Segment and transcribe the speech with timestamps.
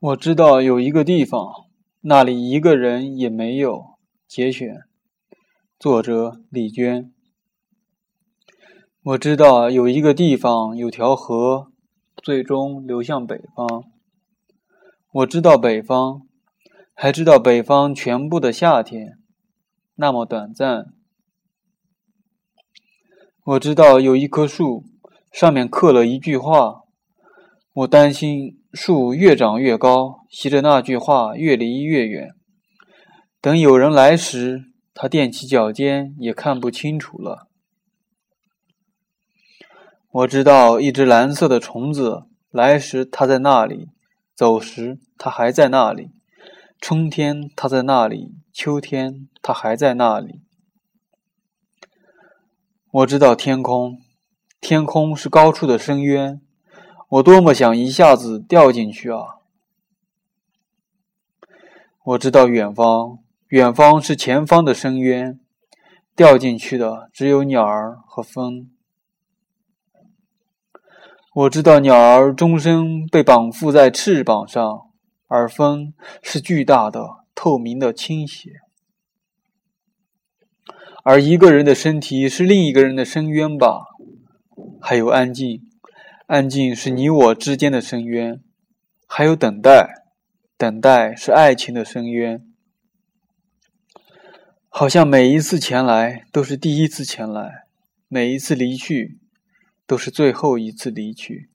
[0.00, 1.50] 我知道有一个地方，
[2.02, 3.98] 那里一个人也没有。
[4.28, 4.82] 节选，
[5.76, 7.12] 作者李娟。
[9.02, 11.72] 我知道有一个地方，有条河，
[12.22, 13.82] 最终流向北方。
[15.14, 16.22] 我知道北方，
[16.94, 19.18] 还知道北方全部的夏天，
[19.96, 20.86] 那么短暂。
[23.46, 24.84] 我知道有一棵树，
[25.32, 26.82] 上面刻了一句话。
[27.72, 32.28] 我担心树越长越高，携着那句话越离越远。
[33.40, 37.48] 等有人来时，他踮起脚尖也看不清楚了。
[40.10, 43.88] 我知道一只蓝色的虫子，来时它在那里，
[44.34, 46.10] 走时它还在那里。
[46.80, 50.40] 春天它在那里，秋天它还在那里。
[52.90, 53.98] 我知道天空，
[54.60, 56.40] 天空是高处的深渊。
[57.10, 59.38] 我多么想一下子掉进去啊！
[62.04, 65.40] 我知道远方，远方是前方的深渊，
[66.14, 68.70] 掉进去的只有鸟儿和风。
[71.34, 74.90] 我知道鸟儿终生被绑缚在翅膀上，
[75.28, 78.50] 而风是巨大的、透明的倾斜，
[81.02, 83.86] 而一个人的身体是另一个人的深渊吧？
[84.78, 85.67] 还有安静。
[86.28, 88.42] 安静是你我之间的深渊，
[89.06, 90.04] 还有等待，
[90.58, 92.46] 等待是爱情的深渊。
[94.68, 97.64] 好像每一次前来都是第一次前来，
[98.08, 99.18] 每一次离去
[99.86, 101.48] 都是最后一次离去。